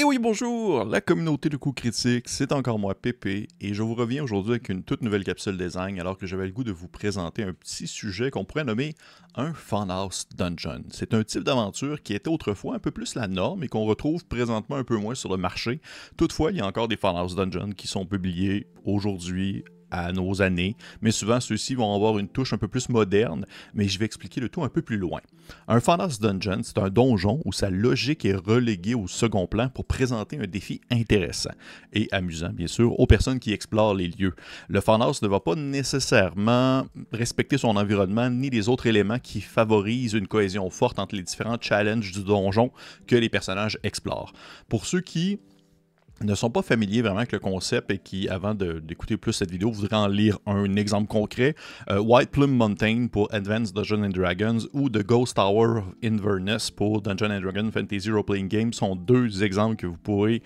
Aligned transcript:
Et 0.00 0.04
oui, 0.04 0.20
bonjour, 0.20 0.84
la 0.84 1.00
communauté 1.00 1.48
de 1.48 1.56
coups 1.56 1.82
critiques, 1.82 2.28
c'est 2.28 2.52
encore 2.52 2.78
moi, 2.78 2.94
Pépé, 2.94 3.48
et 3.60 3.74
je 3.74 3.82
vous 3.82 3.96
reviens 3.96 4.22
aujourd'hui 4.22 4.52
avec 4.52 4.68
une 4.68 4.84
toute 4.84 5.02
nouvelle 5.02 5.24
capsule 5.24 5.58
design, 5.58 5.98
alors 5.98 6.16
que 6.16 6.24
j'avais 6.24 6.46
le 6.46 6.52
goût 6.52 6.62
de 6.62 6.70
vous 6.70 6.86
présenter 6.86 7.42
un 7.42 7.52
petit 7.52 7.88
sujet 7.88 8.30
qu'on 8.30 8.44
pourrait 8.44 8.62
nommer 8.62 8.94
un 9.34 9.52
Funhouse 9.52 10.28
Dungeon. 10.36 10.84
C'est 10.90 11.14
un 11.14 11.24
type 11.24 11.42
d'aventure 11.42 12.00
qui 12.00 12.14
était 12.14 12.30
autrefois 12.30 12.76
un 12.76 12.78
peu 12.78 12.92
plus 12.92 13.16
la 13.16 13.26
norme 13.26 13.64
et 13.64 13.68
qu'on 13.68 13.86
retrouve 13.86 14.24
présentement 14.24 14.76
un 14.76 14.84
peu 14.84 14.96
moins 14.96 15.16
sur 15.16 15.32
le 15.32 15.36
marché. 15.36 15.80
Toutefois, 16.16 16.52
il 16.52 16.58
y 16.58 16.60
a 16.60 16.66
encore 16.66 16.86
des 16.86 16.96
Funhouse 16.96 17.34
Dungeons 17.34 17.72
qui 17.72 17.88
sont 17.88 18.06
publiés 18.06 18.68
aujourd'hui 18.84 19.64
à 19.90 20.12
nos 20.12 20.42
années, 20.42 20.76
mais 21.00 21.10
souvent 21.10 21.40
ceux-ci 21.40 21.74
vont 21.74 21.94
avoir 21.94 22.18
une 22.18 22.28
touche 22.28 22.52
un 22.52 22.58
peu 22.58 22.68
plus 22.68 22.88
moderne, 22.88 23.46
mais 23.74 23.88
je 23.88 23.98
vais 23.98 24.04
expliquer 24.04 24.40
le 24.40 24.48
tout 24.48 24.62
un 24.62 24.68
peu 24.68 24.82
plus 24.82 24.96
loin. 24.96 25.20
Un 25.66 25.80
Funhouse 25.80 26.20
Dungeon, 26.20 26.60
c'est 26.62 26.78
un 26.78 26.90
donjon 26.90 27.40
où 27.44 27.52
sa 27.52 27.70
logique 27.70 28.24
est 28.24 28.34
reléguée 28.34 28.94
au 28.94 29.08
second 29.08 29.46
plan 29.46 29.68
pour 29.68 29.86
présenter 29.86 30.38
un 30.38 30.46
défi 30.46 30.80
intéressant 30.90 31.50
et 31.92 32.08
amusant, 32.12 32.50
bien 32.50 32.66
sûr, 32.66 32.98
aux 32.98 33.06
personnes 33.06 33.38
qui 33.38 33.52
explorent 33.52 33.94
les 33.94 34.08
lieux. 34.08 34.34
Le 34.68 34.80
Funhouse 34.80 35.22
ne 35.22 35.28
va 35.28 35.40
pas 35.40 35.54
nécessairement 35.54 36.86
respecter 37.12 37.58
son 37.58 37.76
environnement 37.76 38.30
ni 38.30 38.50
les 38.50 38.68
autres 38.68 38.86
éléments 38.86 39.18
qui 39.18 39.40
favorisent 39.40 40.12
une 40.12 40.28
cohésion 40.28 40.68
forte 40.70 40.98
entre 40.98 41.14
les 41.14 41.22
différents 41.22 41.58
challenges 41.60 42.12
du 42.12 42.22
donjon 42.22 42.70
que 43.06 43.16
les 43.16 43.28
personnages 43.28 43.78
explorent. 43.82 44.32
Pour 44.68 44.86
ceux 44.86 45.00
qui 45.00 45.38
ne 46.22 46.34
sont 46.34 46.50
pas 46.50 46.62
familiers 46.62 47.02
vraiment 47.02 47.18
avec 47.18 47.32
le 47.32 47.38
concept 47.38 47.90
et 47.90 47.98
qui, 47.98 48.28
avant 48.28 48.54
d'écouter 48.54 49.16
plus 49.16 49.32
cette 49.32 49.50
vidéo, 49.50 49.70
voudraient 49.70 49.96
en 49.96 50.08
lire 50.08 50.38
un 50.46 50.76
exemple 50.76 51.08
concret, 51.08 51.54
euh, 51.90 52.00
White 52.00 52.30
Plume 52.30 52.56
Mountain 52.56 53.06
pour 53.10 53.32
Advanced 53.32 53.74
Dungeons 53.74 54.08
Dragons 54.08 54.58
ou 54.72 54.88
The 54.90 55.04
Ghost 55.04 55.36
Tower 55.36 55.78
of 55.78 55.84
Inverness 56.02 56.70
pour 56.70 57.02
Dungeons 57.02 57.30
and 57.30 57.40
Dragons 57.40 57.70
Fantasy 57.72 58.10
Role 58.10 58.24
Playing 58.24 58.48
Game 58.48 58.72
sont 58.72 58.96
deux 58.96 59.42
exemples 59.42 59.76
que 59.76 59.86
vous 59.86 59.96
pourrez 59.96 60.42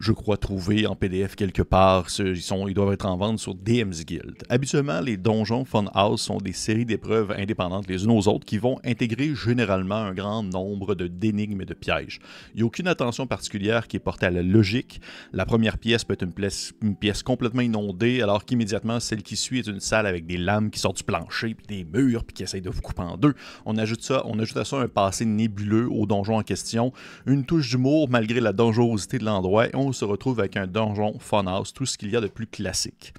je 0.00 0.12
crois, 0.12 0.36
trouver 0.36 0.86
en 0.86 0.96
PDF 0.96 1.36
quelque 1.36 1.62
part. 1.62 2.08
Ils, 2.18 2.42
sont, 2.42 2.66
ils 2.66 2.74
doivent 2.74 2.92
être 2.92 3.06
en 3.06 3.16
vente 3.16 3.38
sur 3.38 3.54
DM's 3.54 4.04
Guild. 4.04 4.42
Habituellement, 4.48 5.00
les 5.00 5.16
donjons 5.16 5.64
Funhouse 5.64 6.20
sont 6.20 6.38
des 6.38 6.52
séries 6.52 6.84
d'épreuves 6.84 7.32
indépendantes 7.32 7.86
les 7.88 8.04
unes 8.04 8.10
aux 8.10 8.26
autres 8.28 8.44
qui 8.44 8.58
vont 8.58 8.78
intégrer 8.84 9.34
généralement 9.34 9.94
un 9.94 10.12
grand 10.12 10.42
nombre 10.42 10.94
d'énigmes 10.94 11.60
et 11.60 11.66
de 11.66 11.74
pièges. 11.74 12.18
Il 12.54 12.58
n'y 12.58 12.62
a 12.62 12.66
aucune 12.66 12.88
attention 12.88 13.26
particulière 13.26 13.86
qui 13.86 13.96
est 13.96 14.00
portée 14.00 14.26
à 14.26 14.30
la 14.30 14.42
logique. 14.42 15.00
La 15.32 15.46
première 15.46 15.78
pièce 15.78 16.04
peut 16.04 16.14
être 16.14 16.26
une 16.82 16.96
pièce, 16.96 17.22
complètement 17.22 17.62
inondée, 17.62 18.22
alors 18.22 18.44
qu'immédiatement, 18.44 18.98
celle 18.98 19.22
qui 19.22 19.36
suit 19.36 19.60
est 19.60 19.66
une 19.68 19.80
salle 19.80 20.06
avec 20.06 20.26
des 20.26 20.36
lames 20.36 20.70
qui 20.70 20.80
sortent 20.80 20.96
du 20.96 21.04
plancher, 21.04 21.54
puis 21.54 21.66
des 21.66 21.84
murs, 21.84 22.24
puis 22.24 22.34
qui 22.34 22.42
essayent 22.42 22.60
de 22.60 22.70
vous 22.70 22.80
couper 22.80 23.02
en 23.02 23.16
deux. 23.16 23.34
On 23.66 23.76
ajoute, 23.76 24.02
ça, 24.02 24.22
on 24.26 24.38
ajoute 24.38 24.56
à 24.56 24.64
ça 24.64 24.78
un 24.78 24.88
passé 24.88 25.24
nébuleux 25.24 25.88
au 25.90 26.06
donjon 26.06 26.38
en 26.38 26.42
question, 26.42 26.92
une 27.26 27.44
touche 27.44 27.70
d'humour 27.70 28.08
malgré 28.08 28.40
la 28.40 28.52
dangerosité 28.52 29.18
de 29.18 29.24
l'endroit, 29.24 29.66
se 29.90 30.04
retrouve 30.04 30.38
avec 30.38 30.56
un 30.56 30.68
donjon 30.68 31.18
funhouse, 31.18 31.72
tout 31.72 31.86
ce 31.86 31.98
qu'il 31.98 32.10
y 32.10 32.16
a 32.16 32.20
de 32.20 32.28
plus 32.28 32.46
classique. 32.46 33.12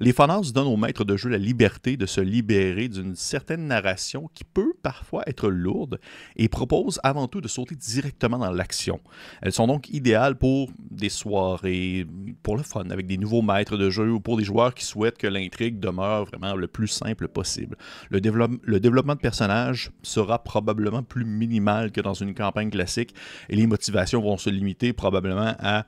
Les 0.00 0.12
funhouse 0.12 0.52
donnent 0.52 0.66
aux 0.66 0.76
maîtres 0.76 1.04
de 1.04 1.16
jeu 1.16 1.30
la 1.30 1.38
liberté 1.38 1.96
de 1.96 2.04
se 2.04 2.20
libérer 2.20 2.88
d'une 2.88 3.16
certaine 3.16 3.66
narration 3.66 4.28
qui 4.34 4.44
peut 4.44 4.74
parfois 4.82 5.22
être 5.26 5.48
lourde 5.48 5.98
et 6.36 6.48
proposent 6.48 7.00
avant 7.02 7.28
tout 7.28 7.40
de 7.40 7.48
sauter 7.48 7.76
directement 7.76 8.36
dans 8.36 8.50
l'action. 8.50 9.00
Elles 9.40 9.52
sont 9.52 9.66
donc 9.66 9.88
idéales 9.88 10.36
pour 10.36 10.70
des 10.90 11.08
soirées, 11.08 12.06
pour 12.50 12.56
le 12.56 12.64
fun, 12.64 12.90
avec 12.90 13.06
des 13.06 13.16
nouveaux 13.16 13.42
maîtres 13.42 13.76
de 13.76 13.90
jeu 13.90 14.10
ou 14.10 14.18
pour 14.18 14.36
des 14.36 14.42
joueurs 14.42 14.74
qui 14.74 14.84
souhaitent 14.84 15.18
que 15.18 15.28
l'intrigue 15.28 15.78
demeure 15.78 16.24
vraiment 16.24 16.56
le 16.56 16.66
plus 16.66 16.88
simple 16.88 17.28
possible. 17.28 17.76
Le, 18.10 18.18
le 18.64 18.80
développement 18.80 19.14
de 19.14 19.20
personnages 19.20 19.92
sera 20.02 20.42
probablement 20.42 21.04
plus 21.04 21.24
minimal 21.24 21.92
que 21.92 22.00
dans 22.00 22.14
une 22.14 22.34
campagne 22.34 22.70
classique 22.70 23.14
et 23.50 23.54
les 23.54 23.68
motivations 23.68 24.20
vont 24.20 24.36
se 24.36 24.50
limiter 24.50 24.92
probablement 24.92 25.54
à 25.60 25.86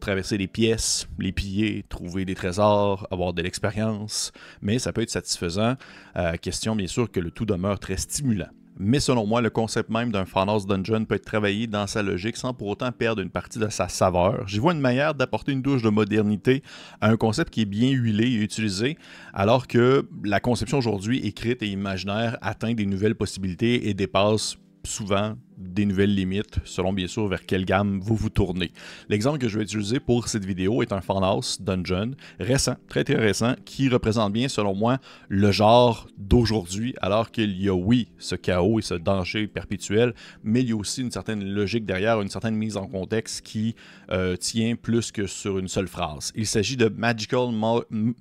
traverser 0.00 0.36
les 0.36 0.48
pièces, 0.48 1.08
les 1.18 1.32
piller, 1.32 1.82
trouver 1.88 2.26
des 2.26 2.34
trésors, 2.34 3.08
avoir 3.10 3.32
de 3.32 3.40
l'expérience, 3.40 4.32
mais 4.60 4.78
ça 4.78 4.92
peut 4.92 5.00
être 5.00 5.08
satisfaisant. 5.08 5.76
Euh, 6.16 6.36
question 6.36 6.76
bien 6.76 6.88
sûr 6.88 7.10
que 7.10 7.20
le 7.20 7.30
tout 7.30 7.46
demeure 7.46 7.78
très 7.78 7.96
stimulant. 7.96 8.50
Mais 8.78 9.00
selon 9.00 9.26
moi, 9.26 9.40
le 9.40 9.50
concept 9.50 9.90
même 9.90 10.10
d'un 10.10 10.24
Funhouse 10.24 10.66
Dungeon 10.66 11.04
peut 11.04 11.16
être 11.16 11.24
travaillé 11.24 11.66
dans 11.66 11.86
sa 11.86 12.02
logique 12.02 12.36
sans 12.36 12.54
pour 12.54 12.68
autant 12.68 12.90
perdre 12.90 13.22
une 13.22 13.30
partie 13.30 13.58
de 13.58 13.68
sa 13.68 13.88
saveur. 13.88 14.46
J'y 14.48 14.58
vois 14.58 14.72
une 14.72 14.80
manière 14.80 15.14
d'apporter 15.14 15.52
une 15.52 15.62
douche 15.62 15.82
de 15.82 15.90
modernité 15.90 16.62
à 17.00 17.08
un 17.10 17.16
concept 17.16 17.50
qui 17.50 17.62
est 17.62 17.66
bien 17.66 17.90
huilé 17.90 18.24
et 18.24 18.36
utilisé, 18.36 18.96
alors 19.34 19.66
que 19.66 20.08
la 20.24 20.40
conception 20.40 20.78
aujourd'hui 20.78 21.18
écrite 21.26 21.62
et 21.62 21.68
imaginaire 21.68 22.38
atteint 22.40 22.74
des 22.74 22.86
nouvelles 22.86 23.14
possibilités 23.14 23.88
et 23.88 23.94
dépasse 23.94 24.56
souvent 24.84 25.34
des 25.56 25.84
nouvelles 25.86 26.14
limites, 26.14 26.58
selon 26.64 26.92
bien 26.92 27.06
sûr 27.06 27.26
vers 27.28 27.46
quelle 27.46 27.64
gamme 27.64 28.00
vous 28.00 28.16
vous 28.16 28.30
tournez. 28.30 28.72
L'exemple 29.08 29.38
que 29.38 29.48
je 29.48 29.58
vais 29.58 29.64
utiliser 29.64 30.00
pour 30.00 30.28
cette 30.28 30.44
vidéo 30.44 30.82
est 30.82 30.92
un 30.92 31.00
Funhouse 31.00 31.58
Dungeon 31.60 32.12
récent, 32.40 32.76
très 32.88 33.04
très 33.04 33.16
récent, 33.16 33.54
qui 33.64 33.88
représente 33.88 34.32
bien 34.32 34.48
selon 34.48 34.74
moi 34.74 34.98
le 35.28 35.50
genre 35.52 36.08
d'aujourd'hui, 36.18 36.94
alors 37.00 37.30
qu'il 37.30 37.60
y 37.60 37.68
a 37.68 37.74
oui 37.74 38.08
ce 38.18 38.34
chaos 38.34 38.78
et 38.78 38.82
ce 38.82 38.94
danger 38.94 39.46
perpétuel, 39.46 40.14
mais 40.42 40.60
il 40.60 40.70
y 40.70 40.72
a 40.72 40.76
aussi 40.76 41.00
une 41.00 41.10
certaine 41.10 41.44
logique 41.44 41.84
derrière, 41.84 42.20
une 42.20 42.28
certaine 42.28 42.56
mise 42.56 42.76
en 42.76 42.86
contexte 42.86 43.42
qui 43.42 43.74
euh, 44.10 44.36
tient 44.36 44.74
plus 44.76 45.12
que 45.12 45.26
sur 45.26 45.58
une 45.58 45.68
seule 45.68 45.88
phrase. 45.88 46.32
Il 46.34 46.46
s'agit 46.46 46.76
de 46.76 46.88
Magical, 46.88 47.50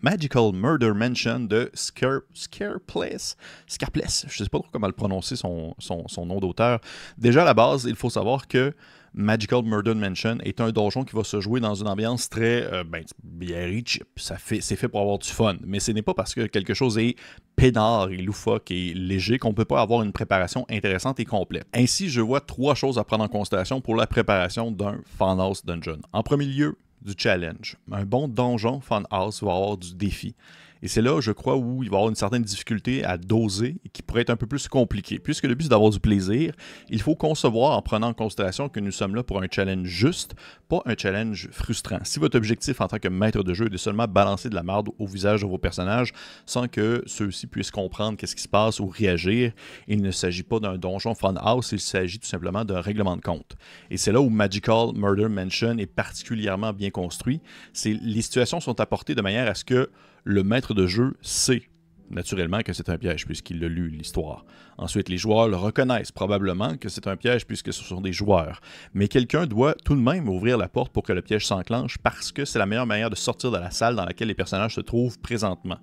Magical 0.01 0.51
Murder 0.53 0.93
Mansion 0.93 1.41
de 1.41 1.69
Scareplace, 1.73 3.35
je 4.27 4.41
ne 4.41 4.45
sais 4.45 4.49
pas 4.49 4.59
trop 4.59 4.67
comment 4.71 4.87
le 4.87 4.93
prononcer 4.93 5.35
son, 5.35 5.75
son, 5.79 6.07
son 6.07 6.25
nom 6.25 6.39
d'auteur. 6.39 6.79
Déjà, 7.21 7.43
à 7.43 7.45
la 7.45 7.53
base, 7.53 7.85
il 7.87 7.95
faut 7.95 8.09
savoir 8.09 8.47
que 8.47 8.73
Magical 9.13 9.61
Murder 9.63 9.93
Mansion 9.93 10.39
est 10.43 10.59
un 10.59 10.71
donjon 10.71 11.03
qui 11.03 11.15
va 11.15 11.23
se 11.23 11.39
jouer 11.39 11.59
dans 11.59 11.75
une 11.75 11.87
ambiance 11.87 12.29
très 12.29 12.63
euh, 12.63 12.83
ben, 12.83 13.03
bien 13.23 13.63
riche. 13.65 13.99
Ça 14.15 14.39
fait, 14.39 14.59
c'est 14.59 14.75
fait 14.75 14.87
pour 14.87 15.01
avoir 15.01 15.19
du 15.19 15.29
fun. 15.29 15.55
Mais 15.63 15.79
ce 15.79 15.91
n'est 15.91 16.01
pas 16.01 16.15
parce 16.15 16.33
que 16.33 16.47
quelque 16.47 16.73
chose 16.73 16.97
est 16.97 17.15
peinard 17.55 18.09
et 18.09 18.17
loufoque 18.17 18.71
et 18.71 18.95
léger 18.95 19.37
qu'on 19.37 19.49
ne 19.49 19.53
peut 19.53 19.65
pas 19.65 19.81
avoir 19.81 20.01
une 20.01 20.13
préparation 20.13 20.65
intéressante 20.67 21.19
et 21.19 21.25
complète. 21.25 21.67
Ainsi, 21.75 22.09
je 22.09 22.21
vois 22.21 22.41
trois 22.41 22.73
choses 22.73 22.97
à 22.97 23.03
prendre 23.03 23.23
en 23.23 23.27
considération 23.27 23.81
pour 23.81 23.95
la 23.95 24.07
préparation 24.07 24.71
d'un 24.71 24.97
Funhouse 25.19 25.63
Dungeon. 25.63 25.99
En 26.13 26.23
premier 26.23 26.45
lieu, 26.47 26.75
du 27.03 27.13
challenge. 27.15 27.77
Un 27.91 28.03
bon 28.03 28.27
donjon 28.27 28.79
Funhouse 28.79 29.43
va 29.43 29.53
avoir 29.53 29.77
du 29.77 29.93
défi. 29.93 30.35
Et 30.81 30.87
c'est 30.87 31.01
là, 31.01 31.21
je 31.21 31.31
crois, 31.31 31.57
où 31.57 31.83
il 31.83 31.89
va 31.89 31.95
y 31.95 31.97
avoir 31.97 32.09
une 32.09 32.15
certaine 32.15 32.43
difficulté 32.43 33.03
à 33.03 33.17
doser 33.17 33.77
et 33.85 33.89
qui 33.89 34.01
pourrait 34.01 34.21
être 34.21 34.29
un 34.29 34.35
peu 34.35 34.47
plus 34.47 34.67
compliqué. 34.67 35.19
Puisque 35.19 35.45
le 35.45 35.55
but, 35.55 35.63
c'est 35.63 35.69
d'avoir 35.69 35.91
du 35.91 35.99
plaisir, 35.99 36.53
il 36.89 37.01
faut 37.01 37.15
concevoir 37.15 37.77
en 37.77 37.81
prenant 37.81 38.07
en 38.07 38.13
considération 38.13 38.69
que 38.69 38.79
nous 38.79 38.91
sommes 38.91 39.15
là 39.15 39.23
pour 39.23 39.41
un 39.41 39.47
challenge 39.49 39.87
juste, 39.87 40.35
pas 40.69 40.81
un 40.85 40.95
challenge 40.97 41.49
frustrant. 41.51 41.99
Si 42.03 42.19
votre 42.19 42.37
objectif 42.37 42.81
en 42.81 42.87
tant 42.87 42.99
que 42.99 43.07
maître 43.07 43.43
de 43.43 43.53
jeu 43.53 43.67
est 43.67 43.69
de 43.69 43.77
seulement 43.77 44.07
balancer 44.07 44.49
de 44.49 44.55
la 44.55 44.63
merde 44.63 44.89
au 44.97 45.05
visage 45.05 45.41
de 45.41 45.45
vos 45.45 45.57
personnages 45.57 46.13
sans 46.45 46.67
que 46.67 47.03
ceux-ci 47.05 47.47
puissent 47.47 47.71
comprendre 47.71 48.17
qu'est-ce 48.17 48.35
qui 48.35 48.43
se 48.43 48.47
passe 48.47 48.79
ou 48.79 48.87
réagir, 48.87 49.53
il 49.87 50.01
ne 50.01 50.11
s'agit 50.11 50.43
pas 50.43 50.59
d'un 50.59 50.77
donjon 50.77 51.13
house, 51.21 51.71
il 51.71 51.79
s'agit 51.79 52.19
tout 52.19 52.27
simplement 52.27 52.65
d'un 52.65 52.81
règlement 52.81 53.15
de 53.15 53.21
compte. 53.21 53.55
Et 53.89 53.97
c'est 53.97 54.11
là 54.11 54.21
où 54.21 54.29
Magical 54.29 54.91
Murder 54.95 55.27
Mansion 55.27 55.77
est 55.77 55.85
particulièrement 55.85 56.73
bien 56.73 56.89
construit. 56.89 57.41
Les 57.85 58.21
situations 58.21 58.59
sont 58.59 58.79
apportées 58.79 59.15
de 59.15 59.21
manière 59.21 59.47
à 59.47 59.55
ce 59.55 59.63
que 59.63 59.89
le 60.23 60.43
maître 60.43 60.73
de 60.73 60.87
jeu 60.87 61.13
sait 61.21 61.63
naturellement 62.11 62.61
que 62.61 62.73
c'est 62.73 62.89
un 62.89 62.97
piège 62.97 63.25
puisqu'il 63.25 63.63
a 63.63 63.67
lu 63.67 63.89
l'histoire. 63.89 64.45
Ensuite, 64.77 65.09
les 65.09 65.17
joueurs 65.17 65.47
le 65.47 65.55
reconnaissent 65.55 66.11
probablement 66.11 66.77
que 66.77 66.89
c'est 66.89 67.07
un 67.07 67.15
piège 67.15 67.45
puisque 67.45 67.71
ce 67.73 67.83
sont 67.83 68.01
des 68.01 68.13
joueurs. 68.13 68.61
Mais 68.93 69.07
quelqu'un 69.07 69.45
doit 69.45 69.75
tout 69.85 69.95
de 69.95 70.01
même 70.01 70.27
ouvrir 70.27 70.57
la 70.57 70.67
porte 70.67 70.91
pour 70.91 71.03
que 71.03 71.13
le 71.13 71.21
piège 71.21 71.45
s'enclenche 71.45 71.97
parce 71.99 72.31
que 72.31 72.45
c'est 72.45 72.59
la 72.59 72.65
meilleure 72.65 72.87
manière 72.87 73.09
de 73.09 73.15
sortir 73.15 73.51
de 73.51 73.57
la 73.57 73.71
salle 73.71 73.95
dans 73.95 74.05
laquelle 74.05 74.27
les 74.27 74.33
personnages 74.33 74.75
se 74.75 74.81
trouvent 74.81 75.19
présentement. 75.19 75.77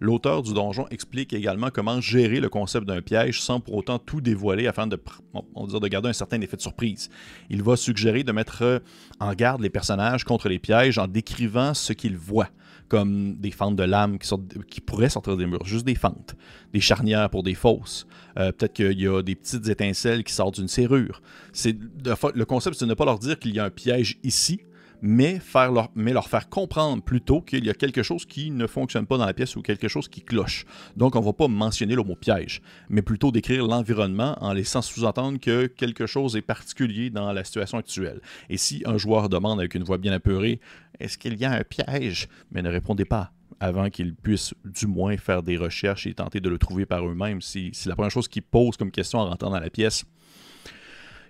L'auteur 0.00 0.42
du 0.42 0.54
donjon 0.54 0.86
explique 0.90 1.32
également 1.32 1.70
comment 1.70 2.00
gérer 2.00 2.40
le 2.40 2.48
concept 2.48 2.86
d'un 2.86 3.02
piège 3.02 3.40
sans 3.40 3.60
pour 3.60 3.74
autant 3.74 3.98
tout 3.98 4.20
dévoiler 4.20 4.66
afin 4.66 4.86
de, 4.86 4.96
de 4.96 5.88
garder 5.88 6.08
un 6.08 6.14
certain 6.14 6.40
effet 6.40 6.56
de 6.56 6.62
surprise. 6.62 7.10
Il 7.50 7.62
va 7.62 7.76
suggérer 7.76 8.22
de 8.22 8.32
mettre 8.32 8.82
en 9.20 9.32
garde 9.34 9.60
les 9.60 9.70
personnages 9.70 10.24
contre 10.24 10.48
les 10.48 10.58
pièges 10.58 10.98
en 10.98 11.08
décrivant 11.08 11.74
ce 11.74 11.92
qu'ils 11.92 12.16
voient 12.16 12.50
comme 12.88 13.36
des 13.36 13.50
fentes 13.50 13.76
de 13.76 13.82
lames 13.82 14.18
qui, 14.18 14.28
qui 14.68 14.80
pourraient 14.80 15.08
sortir 15.08 15.36
des 15.36 15.46
murs, 15.46 15.64
juste 15.64 15.86
des 15.86 15.94
fentes, 15.94 16.36
des 16.72 16.80
charnières 16.80 17.30
pour 17.30 17.42
des 17.42 17.54
fosses. 17.54 18.06
Euh, 18.36 18.52
peut-être 18.52 18.72
qu'il 18.72 19.00
y 19.00 19.06
a 19.06 19.22
des 19.22 19.34
petites 19.34 19.68
étincelles 19.68 20.24
qui 20.24 20.32
sortent 20.32 20.56
d'une 20.56 20.68
serrure. 20.68 21.22
C'est 21.52 21.76
le 21.76 22.44
concept, 22.44 22.76
c'est 22.76 22.84
de 22.84 22.90
ne 22.90 22.94
pas 22.94 23.04
leur 23.04 23.18
dire 23.18 23.38
qu'il 23.38 23.54
y 23.54 23.58
a 23.58 23.64
un 23.64 23.70
piège 23.70 24.18
ici, 24.22 24.60
mais, 25.02 25.38
faire 25.38 25.72
leur, 25.72 25.90
mais 25.94 26.12
leur 26.12 26.28
faire 26.28 26.48
comprendre 26.48 27.02
plutôt 27.02 27.40
qu'il 27.40 27.64
y 27.64 27.70
a 27.70 27.74
quelque 27.74 28.02
chose 28.02 28.24
qui 28.24 28.50
ne 28.50 28.66
fonctionne 28.66 29.06
pas 29.06 29.18
dans 29.18 29.26
la 29.26 29.34
pièce 29.34 29.56
ou 29.56 29.62
quelque 29.62 29.88
chose 29.88 30.08
qui 30.08 30.22
cloche. 30.22 30.64
Donc, 30.96 31.16
on 31.16 31.20
ne 31.20 31.24
va 31.24 31.32
pas 31.32 31.48
mentionner 31.48 31.94
le 31.94 32.02
mot 32.02 32.16
piège, 32.16 32.62
mais 32.88 33.02
plutôt 33.02 33.30
décrire 33.30 33.66
l'environnement 33.66 34.36
en 34.40 34.52
laissant 34.52 34.82
sous-entendre 34.82 35.38
que 35.38 35.66
quelque 35.66 36.06
chose 36.06 36.36
est 36.36 36.42
particulier 36.42 37.10
dans 37.10 37.32
la 37.32 37.44
situation 37.44 37.78
actuelle. 37.78 38.20
Et 38.48 38.56
si 38.56 38.82
un 38.86 38.98
joueur 38.98 39.28
demande 39.28 39.60
avec 39.60 39.74
une 39.74 39.84
voix 39.84 39.98
bien 39.98 40.12
apeurée 40.12 40.60
Est-ce 41.00 41.18
qu'il 41.18 41.36
y 41.36 41.44
a 41.44 41.52
un 41.52 41.64
piège? 41.64 42.28
Mais 42.52 42.62
ne 42.62 42.70
répondez 42.70 43.04
pas 43.04 43.32
avant 43.60 43.88
qu'ils 43.90 44.14
puissent 44.14 44.54
du 44.64 44.86
moins 44.86 45.16
faire 45.16 45.42
des 45.42 45.56
recherches 45.56 46.06
et 46.06 46.14
tenter 46.14 46.40
de 46.40 46.48
le 46.48 46.58
trouver 46.58 46.86
par 46.86 47.06
eux-mêmes. 47.06 47.40
Si, 47.40 47.70
si 47.72 47.88
la 47.88 47.94
première 47.94 48.10
chose 48.10 48.28
qu'ils 48.28 48.42
posent 48.42 48.76
comme 48.76 48.90
question 48.90 49.20
en 49.20 49.28
rentrant 49.28 49.50
dans 49.50 49.60
la 49.60 49.70
pièce, 49.70 50.04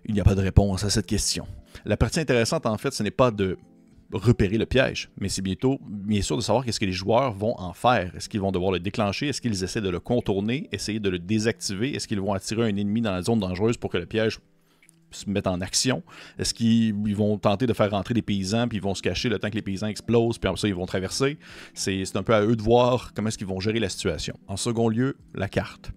il 0.07 0.15
n'y 0.15 0.21
a 0.21 0.25
pas 0.25 0.35
de 0.35 0.41
réponse 0.41 0.85
à 0.85 0.91
cette 0.91 1.07
question. 1.07 1.47
La 1.85 1.97
partie 1.97 2.21
intéressante, 2.21 2.67
en 2.67 2.79
fait, 2.79 2.93
ce 2.93 3.03
n'est 3.03 3.11
pas 3.11 3.31
de 3.31 3.59
repérer 4.13 4.59
le 4.59 4.67
piège, 4.67 5.11
mais 5.19 5.29
c'est 5.29 5.43
bientôt, 5.43 5.79
bien 5.83 6.23
sûr, 6.23 6.37
de 6.37 6.43
savoir 6.43 6.65
qu'est-ce 6.65 6.79
que 6.81 6.85
les 6.85 6.93
joueurs 6.93 7.33
vont 7.33 7.59
en 7.59 7.73
faire. 7.73 8.15
Est-ce 8.17 8.29
qu'ils 8.29 8.41
vont 8.41 8.53
devoir 8.53 8.71
le 8.71 8.79
déclencher? 8.79 9.29
Est-ce 9.29 9.41
qu'ils 9.41 9.65
essaient 9.65 9.81
de 9.81 9.89
le 9.89 10.01
contourner? 10.01 10.69
Essayer 10.73 11.01
de 11.01 11.09
le 11.11 11.19
désactiver? 11.19 11.95
Est-ce 11.95 12.07
qu'ils 12.07 12.21
vont 12.21 12.33
attirer 12.33 12.71
un 12.71 12.77
ennemi 12.77 13.01
dans 13.01 13.13
la 13.13 13.23
zone 13.23 13.41
dangereuse 13.41 13.77
pour 13.77 13.91
que 13.91 13.99
le 13.99 14.07
piège 14.07 14.39
se 15.11 15.29
mette 15.29 15.47
en 15.47 15.61
action? 15.61 16.03
Est-ce 16.39 16.55
qu'ils 16.55 17.17
vont 17.17 17.39
tenter 17.39 17.67
de 17.67 17.73
faire 17.73 17.91
rentrer 17.91 18.15
des 18.15 18.23
paysans, 18.23 18.69
puis 18.69 18.79
ils 18.79 18.83
vont 18.83 18.95
se 18.95 19.03
cacher 19.03 19.29
le 19.29 19.39
temps 19.39 19.51
que 19.51 19.57
les 19.57 19.63
paysans 19.63 19.89
explosent, 19.89 20.39
puis 20.39 20.49
après 20.49 20.61
ça, 20.61 20.69
ils 20.69 20.75
vont 20.75 20.87
traverser? 20.87 21.39
C'est 21.75 22.17
un 22.17 22.23
peu 22.23 22.35
à 22.35 22.43
eux 22.43 22.57
de 22.57 22.63
voir 22.63 23.13
comment 23.15 23.29
est-ce 23.29 23.39
qu'ils 23.39 23.47
vont 23.47 23.61
gérer 23.61 23.81
la 23.81 23.89
situation. 23.89 24.39
En 24.47 24.57
second 24.57 24.89
lieu, 24.89 25.17
la 25.35 25.49
carte. 25.49 25.91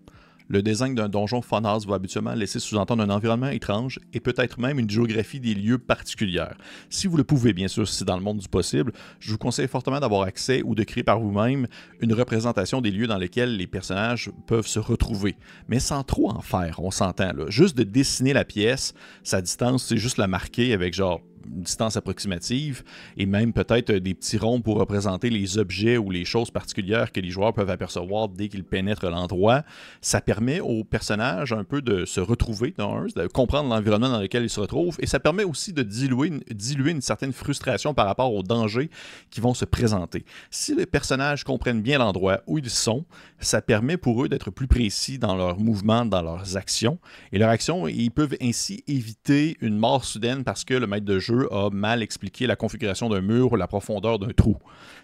Le 0.49 0.61
design 0.61 0.95
d'un 0.95 1.09
donjon 1.09 1.41
Funhouse 1.41 1.85
va 1.85 1.95
habituellement 1.95 2.33
laisser 2.33 2.59
sous-entendre 2.59 3.03
un 3.03 3.09
environnement 3.09 3.49
étrange 3.49 3.99
et 4.13 4.21
peut-être 4.21 4.59
même 4.59 4.79
une 4.79 4.89
géographie 4.89 5.41
des 5.41 5.53
lieux 5.53 5.77
particulière. 5.77 6.55
Si 6.89 7.07
vous 7.07 7.17
le 7.17 7.25
pouvez, 7.25 7.51
bien 7.51 7.67
sûr, 7.67 7.87
si 7.87 7.95
c'est 7.95 8.05
dans 8.05 8.15
le 8.15 8.23
monde 8.23 8.37
du 8.37 8.47
possible, 8.47 8.93
je 9.19 9.31
vous 9.31 9.37
conseille 9.37 9.67
fortement 9.67 9.99
d'avoir 9.99 10.21
accès 10.21 10.61
ou 10.63 10.73
de 10.73 10.83
créer 10.83 11.03
par 11.03 11.19
vous-même 11.19 11.67
une 11.99 12.13
représentation 12.13 12.79
des 12.79 12.91
lieux 12.91 13.07
dans 13.07 13.17
lesquels 13.17 13.57
les 13.57 13.67
personnages 13.67 14.31
peuvent 14.45 14.67
se 14.67 14.79
retrouver. 14.79 15.35
Mais 15.67 15.79
sans 15.79 16.03
trop 16.03 16.29
en 16.29 16.41
faire, 16.41 16.79
on 16.81 16.91
s'entend. 16.91 17.17
Juste 17.49 17.77
de 17.77 17.83
dessiner 17.83 18.33
la 18.33 18.45
pièce, 18.45 18.93
sa 19.23 19.41
distance, 19.41 19.85
c'est 19.85 19.97
juste 19.97 20.17
la 20.17 20.27
marquer 20.27 20.73
avec 20.73 20.93
genre 20.93 21.21
distance 21.45 21.97
approximative 21.97 22.83
et 23.17 23.25
même 23.25 23.53
peut-être 23.53 23.91
des 23.91 24.13
petits 24.13 24.37
ronds 24.37 24.61
pour 24.61 24.77
représenter 24.77 25.29
les 25.29 25.57
objets 25.57 25.97
ou 25.97 26.09
les 26.09 26.25
choses 26.25 26.51
particulières 26.51 27.11
que 27.11 27.19
les 27.19 27.29
joueurs 27.29 27.53
peuvent 27.53 27.69
apercevoir 27.69 28.29
dès 28.29 28.49
qu'ils 28.49 28.63
pénètrent 28.63 29.09
l'endroit. 29.09 29.63
Ça 30.01 30.21
permet 30.21 30.59
aux 30.59 30.83
personnages 30.83 31.53
un 31.53 31.63
peu 31.63 31.81
de 31.81 32.05
se 32.05 32.19
retrouver, 32.19 32.73
de 32.77 33.27
comprendre 33.27 33.69
l'environnement 33.69 34.09
dans 34.09 34.21
lequel 34.21 34.43
ils 34.43 34.49
se 34.49 34.59
retrouvent 34.59 34.97
et 34.99 35.07
ça 35.07 35.19
permet 35.19 35.43
aussi 35.43 35.73
de 35.73 35.83
diluer, 35.83 36.31
diluer 36.51 36.91
une 36.91 37.01
certaine 37.01 37.33
frustration 37.33 37.93
par 37.93 38.05
rapport 38.05 38.33
aux 38.33 38.43
dangers 38.43 38.89
qui 39.29 39.41
vont 39.41 39.53
se 39.53 39.65
présenter. 39.65 40.25
Si 40.49 40.75
les 40.75 40.85
personnages 40.85 41.43
comprennent 41.43 41.81
bien 41.81 41.99
l'endroit 41.99 42.41
où 42.47 42.57
ils 42.57 42.69
sont, 42.69 43.05
ça 43.39 43.61
permet 43.61 43.97
pour 43.97 44.23
eux 44.23 44.29
d'être 44.29 44.51
plus 44.51 44.67
précis 44.67 45.19
dans 45.19 45.35
leurs 45.35 45.59
mouvements, 45.59 46.05
dans 46.05 46.21
leurs 46.21 46.57
actions 46.57 46.99
et 47.31 47.37
leurs 47.37 47.49
actions, 47.49 47.87
ils 47.87 48.11
peuvent 48.11 48.35
ainsi 48.41 48.83
éviter 48.87 49.57
une 49.61 49.77
mort 49.77 50.05
soudaine 50.05 50.43
parce 50.43 50.63
que 50.63 50.73
le 50.73 50.87
maître 50.87 51.05
de 51.05 51.19
jeu 51.19 51.26
a 51.29 51.69
mal 51.71 52.01
expliqué 52.01 52.47
la 52.47 52.55
configuration 52.55 53.09
d'un 53.09 53.21
mur 53.21 53.53
ou 53.53 53.55
la 53.55 53.67
profondeur 53.67 54.19
d'un 54.19 54.33
trou. 54.33 54.57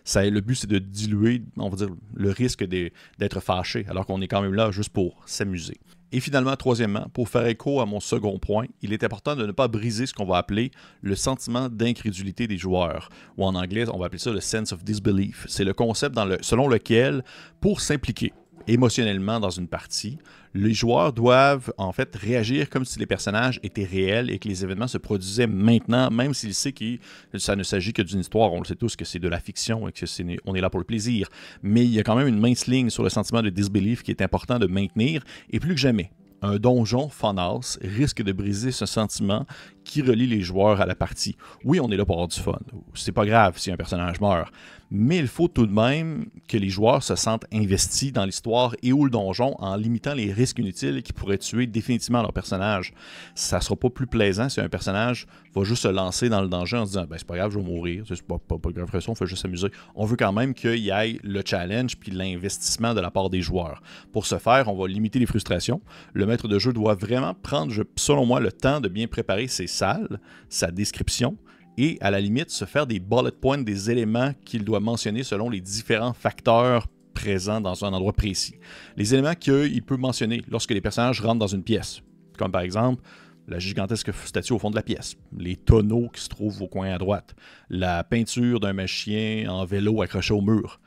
Ça, 0.03 0.23
le 0.29 0.41
but, 0.41 0.55
c'est 0.55 0.67
de 0.67 0.79
diluer, 0.79 1.43
on 1.57 1.69
va 1.69 1.75
dire, 1.77 1.89
le 2.13 2.31
risque 2.31 2.63
d'être 2.63 3.39
fâché, 3.39 3.85
alors 3.89 4.05
qu'on 4.05 4.21
est 4.21 4.27
quand 4.27 4.41
même 4.41 4.53
là 4.53 4.71
juste 4.71 4.89
pour 4.89 5.21
s'amuser. 5.25 5.77
Et 6.11 6.19
finalement, 6.19 6.55
troisièmement, 6.55 7.07
pour 7.11 7.27
faire 7.27 7.47
écho 7.47 7.81
à 7.81 7.87
mon 7.87 7.99
second 7.99 8.37
point, 8.37 8.67
il 8.83 8.93
est 8.93 9.03
important 9.03 9.35
de 9.35 9.47
ne 9.47 9.51
pas 9.51 9.67
briser 9.67 10.05
ce 10.05 10.13
qu'on 10.13 10.25
va 10.25 10.37
appeler 10.37 10.69
le 11.01 11.15
sentiment 11.15 11.69
d'incrédulité 11.69 12.45
des 12.45 12.57
joueurs, 12.57 13.09
ou 13.35 13.45
en 13.45 13.55
anglais, 13.55 13.85
on 13.91 13.97
va 13.97 14.05
appeler 14.05 14.19
ça 14.19 14.31
le 14.31 14.39
sense 14.39 14.71
of 14.73 14.83
disbelief. 14.83 15.45
C'est 15.49 15.63
le 15.63 15.73
concept 15.73 16.15
selon 16.41 16.67
lequel, 16.67 17.23
pour 17.61 17.81
s'impliquer 17.81 18.31
émotionnellement 18.67 19.39
dans 19.39 19.49
une 19.49 19.67
partie, 19.67 20.17
les 20.53 20.73
joueurs 20.73 21.13
doivent 21.13 21.73
en 21.77 21.91
fait 21.91 22.15
réagir 22.15 22.69
comme 22.69 22.85
si 22.85 22.99
les 22.99 23.05
personnages 23.05 23.59
étaient 23.63 23.85
réels 23.85 24.29
et 24.29 24.39
que 24.39 24.47
les 24.47 24.63
événements 24.63 24.87
se 24.87 24.97
produisaient 24.97 25.47
maintenant, 25.47 26.11
même 26.11 26.33
s'ils 26.33 26.53
savent 26.53 26.73
que 26.73 26.97
ça 27.37 27.55
ne 27.55 27.63
s'agit 27.63 27.93
que 27.93 28.01
d'une 28.01 28.19
histoire. 28.19 28.53
On 28.53 28.59
le 28.59 28.65
sait 28.65 28.75
tous 28.75 28.95
que 28.95 29.05
c'est 29.05 29.19
de 29.19 29.27
la 29.27 29.39
fiction 29.39 29.87
et 29.87 29.91
que 29.91 30.05
est, 30.05 30.39
on 30.45 30.55
est 30.55 30.61
là 30.61 30.69
pour 30.69 30.79
le 30.79 30.85
plaisir. 30.85 31.27
Mais 31.61 31.83
il 31.83 31.91
y 31.91 31.99
a 31.99 32.03
quand 32.03 32.15
même 32.15 32.27
une 32.27 32.39
mince 32.39 32.67
ligne 32.67 32.89
sur 32.89 33.03
le 33.03 33.09
sentiment 33.09 33.41
de 33.41 33.49
disbelief 33.49 34.03
qui 34.03 34.11
est 34.11 34.21
important 34.21 34.59
de 34.59 34.67
maintenir 34.67 35.23
et 35.49 35.59
plus 35.59 35.73
que 35.73 35.79
jamais 35.79 36.11
un 36.43 36.57
donjon 36.57 37.09
Funhouse 37.09 37.79
risque 37.81 38.21
de 38.21 38.33
briser 38.33 38.71
ce 38.71 38.85
sentiment 38.85 39.45
qui 39.85 40.01
relie 40.01 40.27
les 40.27 40.41
joueurs 40.41 40.81
à 40.81 40.85
la 40.85 40.93
partie. 40.93 41.37
Oui, 41.63 41.79
on 41.79 41.89
est 41.89 41.97
là 41.97 42.05
pour 42.05 42.15
avoir 42.15 42.27
du 42.27 42.39
fun. 42.39 42.59
C'est 42.93 43.13
pas 43.13 43.25
grave 43.25 43.57
si 43.57 43.71
un 43.71 43.77
personnage 43.77 44.19
meurt. 44.19 44.51
Mais 44.95 45.17
il 45.17 45.27
faut 45.27 45.47
tout 45.47 45.65
de 45.65 45.73
même 45.73 46.27
que 46.47 46.55
les 46.55 46.69
joueurs 46.69 47.01
se 47.01 47.15
sentent 47.15 47.45
investis 47.51 48.13
dans 48.13 48.25
l'histoire 48.25 48.75
et 48.83 48.93
ou 48.93 49.05
le 49.05 49.09
donjon 49.09 49.55
en 49.57 49.75
limitant 49.75 50.13
les 50.13 50.31
risques 50.31 50.59
inutiles 50.59 51.01
qui 51.01 51.13
pourraient 51.13 51.39
tuer 51.39 51.65
définitivement 51.65 52.21
leur 52.21 52.31
personnage. 52.31 52.93
Ça 53.33 53.59
sera 53.59 53.75
pas 53.75 53.89
plus 53.89 54.05
plaisant 54.05 54.49
si 54.49 54.61
un 54.61 54.69
personnage 54.69 55.25
va 55.55 55.63
juste 55.63 55.81
se 55.81 55.87
lancer 55.87 56.29
dans 56.29 56.43
le 56.43 56.47
danger 56.47 56.77
en 56.77 56.85
se 56.85 56.91
disant 56.91 57.05
ben, 57.09 57.17
c'est 57.17 57.25
pas 57.25 57.37
grave, 57.37 57.51
je 57.51 57.57
vais 57.57 57.65
mourir, 57.65 58.03
c'est 58.07 58.21
pas, 58.21 58.37
pas, 58.37 58.69
grave, 58.69 58.87
on 59.07 59.15
fait 59.15 59.25
juste 59.25 59.41
s'amuser. 59.41 59.69
On 59.95 60.05
veut 60.05 60.15
quand 60.15 60.31
même 60.31 60.53
qu'il 60.53 60.77
y 60.77 60.91
ait 60.91 61.19
le 61.23 61.41
challenge 61.43 61.97
puis 61.97 62.11
l'investissement 62.11 62.93
de 62.93 63.01
la 63.01 63.09
part 63.09 63.31
des 63.31 63.41
joueurs. 63.41 63.81
Pour 64.11 64.27
ce 64.27 64.37
faire, 64.37 64.67
on 64.67 64.77
va 64.77 64.87
limiter 64.87 65.17
les 65.17 65.25
frustrations. 65.25 65.81
Le 66.13 66.27
maître 66.27 66.47
de 66.47 66.59
jeu 66.59 66.71
doit 66.71 66.93
vraiment 66.93 67.33
prendre, 67.33 67.73
selon 67.95 68.27
moi, 68.27 68.39
le 68.39 68.51
temps 68.51 68.79
de 68.79 68.89
bien 68.89 69.07
préparer 69.07 69.47
ses 69.47 69.65
salles, 69.65 70.19
sa 70.49 70.69
description, 70.69 71.35
et 71.77 71.97
à 72.01 72.11
la 72.11 72.19
limite 72.19 72.49
se 72.49 72.65
faire 72.65 72.87
des 72.87 72.99
bullet 72.99 73.31
points 73.31 73.57
des 73.57 73.89
éléments 73.89 74.33
qu'il 74.45 74.63
doit 74.63 74.79
mentionner 74.79 75.23
selon 75.23 75.49
les 75.49 75.61
différents 75.61 76.13
facteurs 76.13 76.87
présents 77.13 77.61
dans 77.61 77.85
un 77.85 77.93
endroit 77.93 78.13
précis. 78.13 78.55
Les 78.97 79.13
éléments 79.13 79.35
qu'il 79.35 79.83
peut 79.83 79.97
mentionner 79.97 80.41
lorsque 80.49 80.71
les 80.71 80.81
personnages 80.81 81.21
rentrent 81.21 81.39
dans 81.39 81.47
une 81.47 81.63
pièce, 81.63 82.01
comme 82.37 82.51
par 82.51 82.61
exemple 82.61 83.03
la 83.47 83.59
gigantesque 83.59 84.13
statue 84.25 84.53
au 84.53 84.59
fond 84.59 84.69
de 84.71 84.75
la 84.75 84.83
pièce, 84.83 85.15
les 85.37 85.55
tonneaux 85.55 86.09
qui 86.13 86.21
se 86.21 86.29
trouvent 86.29 86.61
au 86.61 86.67
coin 86.67 86.91
à 86.91 86.97
droite, 86.97 87.35
la 87.69 88.03
peinture 88.03 88.59
d'un 88.59 88.73
magicien 88.73 89.49
en 89.49 89.65
vélo 89.65 90.01
accroché 90.01 90.33
au 90.33 90.41
mur. 90.41 90.79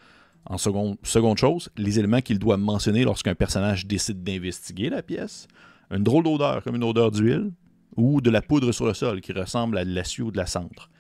En 0.49 0.59
seconde, 0.59 0.97
seconde 1.03 1.39
chose, 1.39 1.71
les 1.77 1.99
éléments 1.99 2.21
qu'il 2.21 2.39
doit 2.39 2.57
mentionner 2.57 3.05
lorsqu'un 3.05 3.35
personnage 3.35 3.87
décide 3.87 4.23
d'investiguer 4.23 4.91
la 4.91 5.03
pièce. 5.03 5.49
Une 5.91 6.05
drôle 6.05 6.25
d'odeur, 6.25 6.63
comme 6.63 6.77
une 6.77 6.85
odeur 6.85 7.11
d'huile, 7.11 7.51
ou 7.97 8.21
de 8.21 8.31
la 8.31 8.43
poudre 8.43 8.73
sur 8.73 8.87
le 8.87 8.95
sol 8.95 9.21
qui 9.21 9.33
ressemble 9.33 9.79
à 9.79 9.85
de 9.85 9.95
l'acier 9.95 10.23
ou 10.23 10.31
de 10.31 10.37
la 10.37 10.47
cendre. 10.47 10.91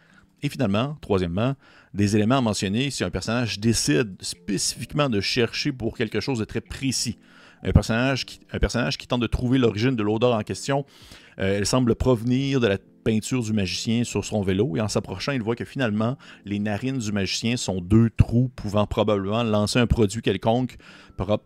Et 0.42 0.48
finalement, 0.48 0.96
troisièmement, 1.00 1.54
des 1.94 2.14
éléments 2.14 2.42
mentionnés 2.42 2.90
si 2.90 3.04
un 3.04 3.10
personnage 3.10 3.58
décide 3.58 4.16
spécifiquement 4.20 5.08
de 5.08 5.20
chercher 5.20 5.72
pour 5.72 5.96
quelque 5.96 6.20
chose 6.20 6.38
de 6.38 6.44
très 6.44 6.60
précis. 6.60 7.18
Un 7.62 7.72
personnage 7.72 8.26
qui, 8.26 8.40
un 8.52 8.58
personnage 8.58 8.98
qui 8.98 9.06
tente 9.06 9.22
de 9.22 9.26
trouver 9.26 9.58
l'origine 9.58 9.96
de 9.96 10.02
l'odeur 10.02 10.34
en 10.34 10.42
question, 10.42 10.84
euh, 11.38 11.56
elle 11.56 11.66
semble 11.66 11.94
provenir 11.94 12.60
de 12.60 12.66
la 12.66 12.76
peinture 13.02 13.42
du 13.42 13.52
magicien 13.52 14.04
sur 14.04 14.24
son 14.24 14.42
vélo 14.42 14.76
et 14.76 14.80
en 14.80 14.88
s'approchant, 14.88 15.32
il 15.32 15.40
voit 15.40 15.56
que 15.56 15.64
finalement, 15.64 16.16
les 16.44 16.58
narines 16.58 16.98
du 16.98 17.12
magicien 17.12 17.56
sont 17.56 17.80
deux 17.80 18.10
trous 18.10 18.50
pouvant 18.56 18.86
probablement 18.86 19.42
lancer 19.42 19.78
un 19.78 19.86
produit 19.86 20.22
quelconque, 20.22 20.76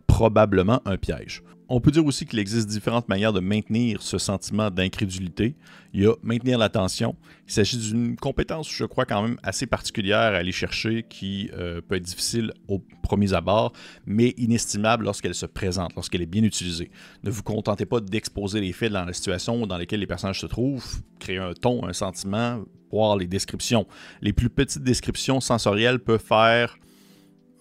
probablement 0.07 0.81
un 0.85 0.97
piège. 0.97 1.43
On 1.73 1.79
peut 1.79 1.91
dire 1.91 2.05
aussi 2.05 2.25
qu'il 2.25 2.37
existe 2.37 2.67
différentes 2.67 3.07
manières 3.07 3.31
de 3.31 3.39
maintenir 3.39 4.01
ce 4.01 4.17
sentiment 4.17 4.69
d'incrédulité. 4.69 5.55
Il 5.93 6.01
y 6.01 6.05
a 6.05 6.13
maintenir 6.21 6.57
l'attention. 6.57 7.15
Il 7.47 7.53
s'agit 7.53 7.77
d'une 7.77 8.17
compétence, 8.17 8.69
je 8.69 8.83
crois, 8.83 9.05
quand 9.05 9.21
même 9.21 9.37
assez 9.41 9.67
particulière 9.67 10.17
à 10.17 10.35
aller 10.35 10.51
chercher 10.51 11.05
qui 11.07 11.49
euh, 11.53 11.79
peut 11.79 11.95
être 11.95 12.03
difficile 12.03 12.51
au 12.67 12.79
premier 13.01 13.33
abord, 13.33 13.71
mais 14.05 14.33
inestimable 14.35 15.05
lorsqu'elle 15.05 15.33
se 15.33 15.45
présente, 15.45 15.95
lorsqu'elle 15.95 16.21
est 16.21 16.25
bien 16.25 16.43
utilisée. 16.43 16.91
Ne 17.23 17.31
vous 17.31 17.41
contentez 17.41 17.85
pas 17.85 18.01
d'exposer 18.01 18.59
les 18.59 18.73
faits 18.73 18.91
dans 18.91 19.05
la 19.05 19.13
situation 19.13 19.65
dans 19.65 19.77
laquelle 19.77 20.01
les 20.01 20.07
personnages 20.07 20.41
se 20.41 20.47
trouvent. 20.47 21.01
Créer 21.19 21.37
un 21.37 21.53
ton, 21.53 21.87
un 21.87 21.93
sentiment, 21.93 22.65
voir 22.91 23.15
les 23.15 23.27
descriptions. 23.27 23.87
Les 24.21 24.33
plus 24.33 24.49
petites 24.49 24.83
descriptions 24.83 25.39
sensorielles 25.39 25.99
peuvent 25.99 26.21
faire 26.21 26.77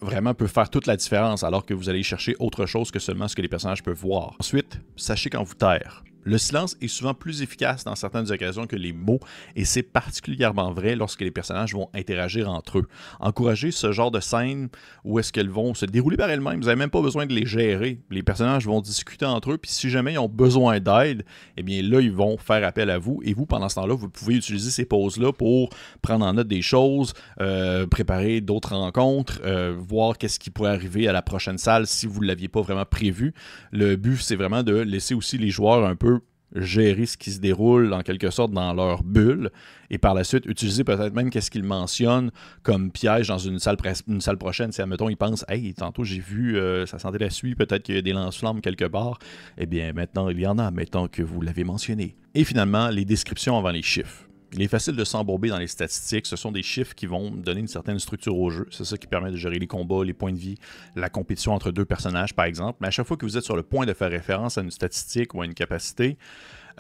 vraiment 0.00 0.34
peut 0.34 0.46
faire 0.46 0.70
toute 0.70 0.86
la 0.86 0.96
différence 0.96 1.44
alors 1.44 1.64
que 1.64 1.74
vous 1.74 1.88
allez 1.88 2.02
chercher 2.02 2.34
autre 2.38 2.66
chose 2.66 2.90
que 2.90 2.98
seulement 2.98 3.28
ce 3.28 3.36
que 3.36 3.42
les 3.42 3.48
personnages 3.48 3.82
peuvent 3.82 3.98
voir. 3.98 4.36
Ensuite, 4.38 4.80
sachez 4.96 5.30
quand 5.30 5.42
vous 5.42 5.54
taire. 5.54 6.02
Le 6.22 6.38
silence 6.38 6.76
est 6.80 6.88
souvent 6.88 7.14
plus 7.14 7.42
efficace 7.42 7.84
dans 7.84 7.94
certaines 7.94 8.30
occasions 8.30 8.66
que 8.66 8.76
les 8.76 8.92
mots, 8.92 9.20
et 9.56 9.64
c'est 9.64 9.82
particulièrement 9.82 10.72
vrai 10.72 10.96
lorsque 10.96 11.22
les 11.22 11.30
personnages 11.30 11.74
vont 11.74 11.88
interagir 11.94 12.50
entre 12.50 12.78
eux. 12.78 12.88
Encourager 13.20 13.70
ce 13.70 13.92
genre 13.92 14.10
de 14.10 14.20
scène 14.20 14.68
où 15.04 15.18
est-ce 15.18 15.32
qu'elles 15.32 15.48
vont 15.48 15.74
se 15.74 15.86
dérouler 15.86 16.16
par 16.16 16.30
elles-mêmes, 16.30 16.60
vous 16.60 16.66
n'avez 16.66 16.78
même 16.78 16.90
pas 16.90 17.00
besoin 17.00 17.26
de 17.26 17.32
les 17.32 17.46
gérer. 17.46 18.00
Les 18.10 18.22
personnages 18.22 18.66
vont 18.66 18.80
discuter 18.80 19.24
entre 19.24 19.52
eux, 19.52 19.58
puis 19.58 19.70
si 19.70 19.88
jamais 19.88 20.14
ils 20.14 20.18
ont 20.18 20.28
besoin 20.28 20.78
d'aide, 20.80 21.24
eh 21.56 21.62
bien 21.62 21.82
là, 21.82 22.00
ils 22.00 22.12
vont 22.12 22.36
faire 22.36 22.64
appel 22.64 22.90
à 22.90 22.98
vous, 22.98 23.20
et 23.24 23.34
vous, 23.34 23.46
pendant 23.46 23.68
ce 23.68 23.76
temps-là, 23.76 23.94
vous 23.94 24.08
pouvez 24.08 24.36
utiliser 24.36 24.70
ces 24.70 24.84
pauses-là 24.84 25.32
pour 25.32 25.70
prendre 26.02 26.26
en 26.26 26.34
note 26.34 26.48
des 26.48 26.62
choses, 26.62 27.14
euh, 27.40 27.86
préparer 27.86 28.40
d'autres 28.40 28.74
rencontres, 28.74 29.40
euh, 29.44 29.74
voir 29.78 30.18
qu'est-ce 30.18 30.38
qui 30.38 30.50
pourrait 30.50 30.72
arriver 30.72 31.08
à 31.08 31.12
la 31.12 31.22
prochaine 31.22 31.58
salle 31.58 31.86
si 31.86 32.06
vous 32.06 32.20
ne 32.20 32.26
l'aviez 32.26 32.48
pas 32.48 32.60
vraiment 32.60 32.84
prévu. 32.84 33.32
Le 33.72 33.96
but, 33.96 34.18
c'est 34.20 34.36
vraiment 34.36 34.62
de 34.62 34.74
laisser 34.74 35.14
aussi 35.14 35.38
les 35.38 35.50
joueurs 35.50 35.84
un 35.86 35.96
peu 35.96 36.09
gérer 36.54 37.06
ce 37.06 37.16
qui 37.16 37.30
se 37.30 37.40
déroule 37.40 37.92
en 37.92 38.02
quelque 38.02 38.30
sorte 38.30 38.52
dans 38.52 38.72
leur 38.72 39.02
bulle 39.02 39.50
et 39.90 39.98
par 39.98 40.14
la 40.14 40.24
suite 40.24 40.46
utiliser 40.46 40.84
peut-être 40.84 41.14
même 41.14 41.30
qu'est-ce 41.30 41.50
qu'ils 41.50 41.64
mentionnent 41.64 42.30
comme 42.62 42.90
piège 42.90 43.28
dans 43.28 43.38
une 43.38 43.58
salle, 43.58 43.76
une 44.08 44.20
salle 44.20 44.38
prochaine. 44.38 44.72
Si, 44.72 44.80
admettons, 44.82 45.08
ils 45.08 45.16
pensent 45.16 45.44
Hey, 45.48 45.74
tantôt 45.74 46.04
j'ai 46.04 46.20
vu, 46.20 46.56
euh, 46.56 46.86
ça 46.86 46.98
sentait 46.98 47.18
la 47.18 47.30
suie, 47.30 47.54
peut-être 47.54 47.82
qu'il 47.82 47.94
y 47.94 47.98
a 47.98 48.02
des 48.02 48.12
lance-flammes 48.12 48.60
quelque 48.60 48.84
part. 48.84 49.18
Eh 49.58 49.66
bien, 49.66 49.92
maintenant, 49.92 50.28
il 50.28 50.40
y 50.40 50.46
en 50.46 50.58
a, 50.58 50.70
mettons 50.70 51.08
que 51.08 51.22
vous 51.22 51.40
l'avez 51.40 51.64
mentionné. 51.64 52.16
Et 52.34 52.44
finalement, 52.44 52.88
les 52.88 53.04
descriptions 53.04 53.58
avant 53.58 53.70
les 53.70 53.82
chiffres. 53.82 54.29
Il 54.52 54.62
est 54.62 54.68
facile 54.68 54.96
de 54.96 55.04
s'embourber 55.04 55.48
dans 55.48 55.58
les 55.58 55.68
statistiques. 55.68 56.26
Ce 56.26 56.36
sont 56.36 56.50
des 56.50 56.62
chiffres 56.62 56.94
qui 56.94 57.06
vont 57.06 57.30
donner 57.30 57.60
une 57.60 57.68
certaine 57.68 57.98
structure 58.00 58.36
au 58.36 58.50
jeu. 58.50 58.66
C'est 58.70 58.84
ça 58.84 58.96
qui 58.98 59.06
permet 59.06 59.30
de 59.30 59.36
gérer 59.36 59.58
les 59.58 59.68
combats, 59.68 60.04
les 60.04 60.12
points 60.12 60.32
de 60.32 60.38
vie, 60.38 60.56
la 60.96 61.08
compétition 61.08 61.52
entre 61.52 61.70
deux 61.70 61.84
personnages, 61.84 62.34
par 62.34 62.46
exemple. 62.46 62.78
Mais 62.80 62.88
à 62.88 62.90
chaque 62.90 63.06
fois 63.06 63.16
que 63.16 63.24
vous 63.24 63.36
êtes 63.36 63.44
sur 63.44 63.56
le 63.56 63.62
point 63.62 63.86
de 63.86 63.92
faire 63.92 64.10
référence 64.10 64.58
à 64.58 64.62
une 64.62 64.72
statistique 64.72 65.34
ou 65.34 65.42
à 65.42 65.44
une 65.44 65.54
capacité, 65.54 66.18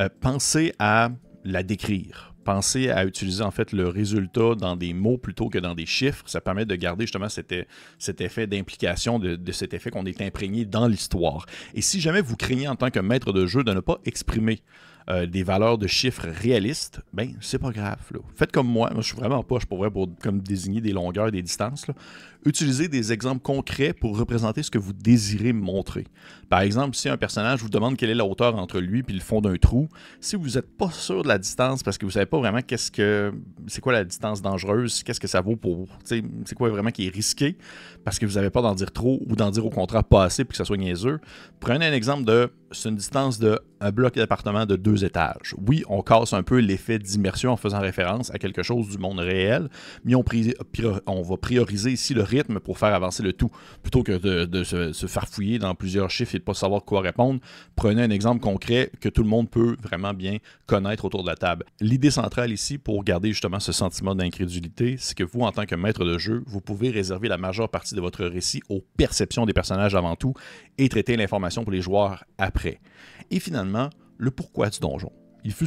euh, 0.00 0.08
pensez 0.20 0.72
à 0.80 1.10
la 1.44 1.62
décrire. 1.62 2.34
Pensez 2.44 2.90
à 2.90 3.04
utiliser 3.04 3.42
en 3.42 3.50
fait 3.50 3.72
le 3.72 3.86
résultat 3.88 4.54
dans 4.54 4.74
des 4.74 4.94
mots 4.94 5.18
plutôt 5.18 5.48
que 5.48 5.58
dans 5.58 5.74
des 5.74 5.86
chiffres. 5.86 6.24
Ça 6.26 6.40
permet 6.40 6.64
de 6.64 6.74
garder 6.74 7.04
justement 7.04 7.28
cet, 7.28 7.54
cet 7.98 8.20
effet 8.20 8.46
d'implication, 8.46 9.18
de, 9.18 9.52
cet 9.52 9.74
effet 9.74 9.90
qu'on 9.90 10.06
est 10.06 10.20
imprégné 10.22 10.64
dans 10.64 10.88
l'histoire. 10.88 11.46
Et 11.74 11.82
si 11.82 12.00
jamais 12.00 12.22
vous 12.22 12.36
craignez 12.36 12.66
en 12.66 12.76
tant 12.76 12.90
que 12.90 12.98
maître 12.98 13.32
de 13.32 13.46
jeu 13.46 13.62
de 13.62 13.72
ne 13.72 13.80
pas 13.80 13.98
exprimer 14.04 14.62
euh, 15.08 15.26
des 15.26 15.42
valeurs 15.42 15.78
de 15.78 15.86
chiffres 15.86 16.26
réalistes, 16.28 17.00
ben 17.12 17.34
c'est 17.40 17.58
pas 17.58 17.70
grave. 17.70 17.98
Faites 18.34 18.52
comme 18.52 18.68
moi. 18.68 18.90
Moi, 18.92 19.02
je 19.02 19.08
suis 19.08 19.16
vraiment 19.16 19.42
pas, 19.42 19.58
je 19.58 19.66
pourrais 19.66 19.90
pour 19.90 20.08
comme 20.22 20.40
désigner 20.40 20.80
des 20.80 20.92
longueurs, 20.92 21.30
des 21.30 21.42
distances. 21.42 21.86
Utilisez 22.44 22.88
des 22.88 23.12
exemples 23.12 23.42
concrets 23.42 23.92
pour 23.92 24.16
représenter 24.16 24.62
ce 24.62 24.70
que 24.70 24.78
vous 24.78 24.94
désirez 24.94 25.52
montrer. 25.52 26.06
Par 26.48 26.60
exemple, 26.60 26.96
si 26.96 27.08
un 27.08 27.18
personnage 27.18 27.60
vous 27.60 27.68
demande 27.68 27.96
quelle 27.96 28.08
est 28.08 28.14
la 28.14 28.24
hauteur 28.24 28.56
entre 28.56 28.80
lui 28.80 29.04
et 29.06 29.12
le 29.12 29.20
fond 29.20 29.40
d'un 29.40 29.56
trou, 29.56 29.88
si 30.20 30.36
vous 30.36 30.50
n'êtes 30.50 30.76
pas 30.76 30.90
sûr 30.90 31.22
de 31.22 31.28
la 31.28 31.38
distance 31.38 31.82
parce 31.82 31.98
que 31.98 32.06
vous 32.06 32.12
savez 32.12 32.26
pas 32.26 32.38
vraiment 32.38 32.62
qu'est-ce 32.62 32.90
que 32.90 33.32
c'est 33.66 33.82
quoi 33.82 33.92
la 33.92 34.04
distance 34.04 34.40
dangereuse, 34.40 35.02
qu'est-ce 35.02 35.20
que 35.20 35.28
ça 35.28 35.42
vaut 35.42 35.56
pour 35.56 35.88
c'est 36.04 36.22
quoi 36.56 36.70
vraiment 36.70 36.90
qui 36.90 37.06
est 37.06 37.14
risqué 37.14 37.58
parce 38.04 38.18
que 38.18 38.24
vous 38.24 38.34
n'avez 38.34 38.50
pas 38.50 38.62
d'en 38.62 38.74
dire 38.74 38.90
trop 38.90 39.20
ou 39.28 39.36
d'en 39.36 39.50
dire 39.50 39.66
au 39.66 39.70
contraire 39.70 40.04
pas 40.04 40.24
assez 40.24 40.44
pour 40.44 40.52
que 40.52 40.56
ça 40.56 40.64
soit 40.64 40.78
niaiseux. 40.78 41.20
Prenez 41.60 41.86
un 41.86 41.92
exemple 41.92 42.24
de 42.24 42.50
c'est 42.72 42.88
une 42.88 42.96
distance 42.96 43.38
de 43.38 43.58
un 43.80 43.90
bloc 43.90 44.14
d'appartement 44.14 44.66
de 44.66 44.76
Oui, 45.66 45.84
on 45.88 46.02
casse 46.02 46.32
un 46.32 46.42
peu 46.42 46.58
l'effet 46.58 46.98
d'immersion 46.98 47.52
en 47.52 47.56
faisant 47.56 47.80
référence 47.80 48.30
à 48.32 48.38
quelque 48.38 48.62
chose 48.62 48.88
du 48.88 48.98
monde 48.98 49.18
réel, 49.18 49.68
mais 50.04 50.14
on, 50.14 50.24
on 51.06 51.22
va 51.22 51.36
prioriser 51.36 51.92
ici 51.92 52.14
le 52.14 52.22
rythme 52.22 52.60
pour 52.60 52.78
faire 52.78 52.94
avancer 52.94 53.22
le 53.22 53.32
tout, 53.32 53.50
plutôt 53.82 54.02
que 54.02 54.12
de, 54.46 54.64
se, 54.64 54.92
se, 54.92 55.06
farfouiller 55.06 55.58
dans 55.58 55.74
plusieurs 55.74 56.10
chiffres 56.10 56.34
et 56.34 56.38
de 56.38 56.42
ne 56.42 56.46
pas 56.46 56.54
savoir 56.54 56.84
quoi 56.84 57.00
répondre. 57.00 57.40
Prenez 57.76 58.02
un 58.02 58.10
exemple 58.10 58.40
concret 58.40 58.90
que 59.00 59.08
tout 59.08 59.22
le 59.22 59.28
monde 59.28 59.50
peut 59.50 59.76
vraiment 59.82 60.14
bien 60.14 60.38
connaître 60.66 61.04
autour 61.04 61.22
de 61.22 61.28
la 61.28 61.36
table. 61.36 61.64
L'idée 61.80 62.10
centrale 62.10 62.52
ici, 62.52 62.78
pour 62.78 63.02
garder 63.04 63.30
justement 63.30 63.60
ce 63.60 63.72
sentiment 63.72 64.14
d'incrédulité, 64.14 64.96
c'est 64.98 65.16
que 65.16 65.24
vous, 65.24 65.40
en 65.40 65.52
tant 65.52 65.66
que 65.66 65.74
maître 65.74 66.04
de 66.04 66.18
jeu, 66.18 66.42
vous 66.46 66.60
pouvez 66.60 66.90
réserver 66.90 67.28
la 67.28 67.38
majeure 67.38 67.68
partie 67.68 67.94
de 67.94 68.00
votre 68.00 68.24
récit 68.24 68.62
aux 68.68 68.82
perceptions 68.96 69.46
des 69.46 69.52
personnages 69.52 69.94
avant 69.94 70.16
tout 70.16 70.34
et 70.78 70.88
traiter 70.88 71.16
l'information 71.16 71.62
pour 71.62 71.72
les 71.72 71.80
joueurs 71.80 72.24
après. 72.38 72.80
Et 73.30 73.40
finalement, 73.40 73.90
le 74.20 74.30
pourquoi 74.30 74.70
du 74.70 74.78
donjon. 74.78 75.10
Il 75.42 75.52
fut 75.52 75.66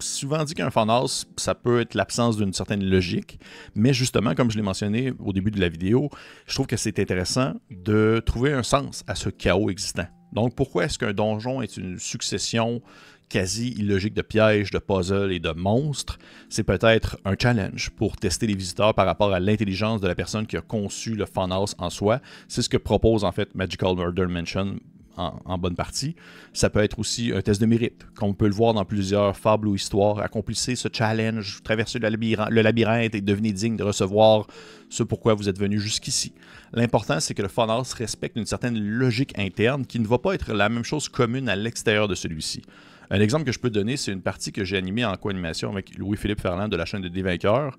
souvent 0.00 0.42
dit 0.42 0.54
qu'un 0.54 0.70
fanhouse, 0.70 1.26
ça 1.36 1.54
peut 1.54 1.80
être 1.80 1.94
l'absence 1.94 2.36
d'une 2.36 2.52
certaine 2.52 2.84
logique, 2.84 3.38
mais 3.76 3.94
justement, 3.94 4.34
comme 4.34 4.50
je 4.50 4.56
l'ai 4.56 4.62
mentionné 4.62 5.12
au 5.20 5.32
début 5.32 5.52
de 5.52 5.60
la 5.60 5.68
vidéo, 5.68 6.10
je 6.46 6.54
trouve 6.54 6.66
que 6.66 6.76
c'est 6.76 6.98
intéressant 6.98 7.54
de 7.70 8.20
trouver 8.26 8.52
un 8.52 8.64
sens 8.64 9.04
à 9.06 9.14
ce 9.14 9.30
chaos 9.30 9.70
existant. 9.70 10.06
Donc, 10.32 10.56
pourquoi 10.56 10.86
est-ce 10.86 10.98
qu'un 10.98 11.12
donjon 11.12 11.62
est 11.62 11.76
une 11.76 12.00
succession 12.00 12.82
quasi 13.28 13.70
illogique 13.70 14.14
de 14.14 14.22
pièges, 14.22 14.70
de 14.70 14.78
puzzles 14.78 15.32
et 15.32 15.38
de 15.38 15.50
monstres, 15.52 16.18
c'est 16.48 16.64
peut-être 16.64 17.16
un 17.24 17.34
challenge 17.40 17.90
pour 17.90 18.16
tester 18.16 18.46
les 18.46 18.54
visiteurs 18.54 18.94
par 18.94 19.06
rapport 19.06 19.32
à 19.32 19.40
l'intelligence 19.40 20.00
de 20.00 20.08
la 20.08 20.14
personne 20.14 20.46
qui 20.46 20.56
a 20.56 20.60
conçu 20.60 21.14
le 21.14 21.24
funhouse 21.24 21.74
en 21.78 21.88
soi. 21.88 22.20
C'est 22.48 22.62
ce 22.62 22.68
que 22.68 22.76
propose 22.76 23.24
en 23.24 23.32
fait 23.32 23.54
Magical 23.54 23.94
Murder 23.96 24.26
Mansion 24.26 24.76
en, 25.16 25.58
bonne 25.58 25.74
partie. 25.74 26.14
Ça 26.52 26.70
peut 26.70 26.80
être 26.80 26.98
aussi 26.98 27.32
un 27.34 27.40
test 27.40 27.60
de 27.60 27.66
mérite, 27.66 28.06
comme 28.14 28.30
on 28.30 28.34
peut 28.34 28.46
le 28.46 28.54
voir 28.54 28.74
dans 28.74 28.84
plusieurs 28.84 29.36
fables 29.36 29.68
ou 29.68 29.74
histoires. 29.74 30.18
Accomplissez 30.20 30.76
ce 30.76 30.88
challenge, 30.92 31.60
traversez 31.62 31.98
le 31.98 32.62
labyrinthe, 32.62 33.14
et 33.14 33.20
devenez 33.20 33.52
digne 33.52 33.76
de 33.76 33.84
recevoir 33.84 34.46
ce 34.88 35.02
pourquoi 35.02 35.34
vous 35.34 35.48
êtes 35.48 35.58
venu 35.58 35.78
jusqu'ici. 35.78 36.32
L'important, 36.72 37.20
c'est 37.20 37.34
que 37.34 37.42
le 37.42 37.48
funhouse 37.48 37.92
respecte 37.94 38.36
une 38.36 38.46
certaine 38.46 38.78
logique 38.78 39.38
interne 39.38 39.86
qui 39.86 39.98
ne 40.00 40.06
va 40.06 40.18
pas 40.18 40.34
être 40.34 40.52
la 40.52 40.68
même 40.68 40.84
chose 40.84 41.08
commune 41.08 41.48
à 41.48 41.56
l'extérieur 41.56 42.08
de 42.08 42.14
celui-ci. 42.14 42.62
Un 43.10 43.20
exemple 43.20 43.44
que 43.44 43.52
je 43.52 43.58
peux 43.58 43.70
donner, 43.70 43.96
c'est 43.96 44.12
une 44.12 44.22
partie 44.22 44.52
que 44.52 44.64
j'ai 44.64 44.76
animée 44.76 45.04
en 45.04 45.14
co-animation 45.16 45.70
avec 45.70 45.96
Louis-Philippe 45.98 46.40
Ferland 46.40 46.68
de 46.68 46.76
la 46.76 46.84
chaîne 46.84 47.02
de 47.02 47.08
Des 47.08 47.22
Vainqueurs. 47.22 47.76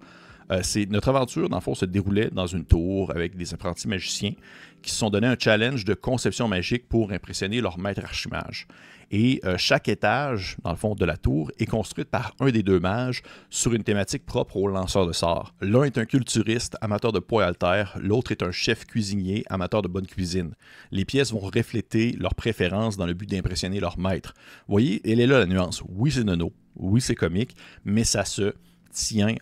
Euh, 0.51 0.59
c'est 0.63 0.85
notre 0.85 1.09
aventure, 1.09 1.49
dans 1.49 1.57
le 1.57 1.61
fond, 1.61 1.75
se 1.75 1.85
déroulait 1.85 2.29
dans 2.31 2.47
une 2.47 2.65
tour 2.65 3.11
avec 3.11 3.35
des 3.35 3.53
apprentis 3.53 3.87
magiciens 3.87 4.33
qui 4.81 4.91
se 4.91 4.97
sont 4.97 5.09
donné 5.09 5.25
un 5.25 5.35
challenge 5.37 5.83
de 5.83 5.95
conception 5.95 6.47
magique 6.47 6.87
pour 6.87 7.11
impressionner 7.11 7.59
leur 7.59 7.79
maître 7.79 8.03
archimage. 8.03 8.67
Et 9.11 9.39
euh, 9.45 9.55
chaque 9.57 9.87
étage, 9.87 10.57
dans 10.63 10.71
le 10.71 10.77
fond, 10.77 10.95
de 10.95 11.05
la 11.05 11.17
tour 11.17 11.51
est 11.59 11.65
construite 11.65 12.09
par 12.09 12.33
un 12.39 12.49
des 12.49 12.63
deux 12.63 12.79
mages 12.79 13.21
sur 13.49 13.73
une 13.73 13.83
thématique 13.83 14.25
propre 14.25 14.57
aux 14.57 14.67
lanceurs 14.67 15.07
de 15.07 15.13
sorts. 15.13 15.53
L'un 15.61 15.83
est 15.83 15.97
un 15.97 16.05
culturiste, 16.05 16.75
amateur 16.81 17.11
de 17.11 17.19
poids 17.19 17.45
alter, 17.45 17.85
l'autre 17.99 18.31
est 18.31 18.43
un 18.43 18.51
chef 18.51 18.85
cuisinier, 18.85 19.43
amateur 19.49 19.81
de 19.81 19.87
bonne 19.87 20.07
cuisine. 20.07 20.53
Les 20.91 21.05
pièces 21.05 21.31
vont 21.31 21.39
refléter 21.39 22.13
leurs 22.13 22.35
préférences 22.35 22.97
dans 22.97 23.05
le 23.05 23.13
but 23.13 23.29
d'impressionner 23.29 23.79
leur 23.79 23.97
maître. 23.97 24.33
Vous 24.67 24.73
voyez, 24.73 25.01
elle 25.09 25.19
est 25.19 25.27
là 25.27 25.39
la 25.39 25.45
nuance. 25.45 25.83
Oui, 25.87 26.11
c'est 26.11 26.23
nono, 26.23 26.51
oui, 26.75 27.01
c'est 27.01 27.15
comique, 27.15 27.55
mais 27.83 28.03
ça 28.03 28.25
se 28.25 28.53